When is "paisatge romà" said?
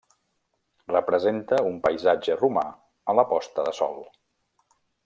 1.85-2.65